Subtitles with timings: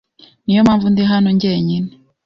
[0.45, 1.89] Niyo mpamvu ndi hano ngenyine.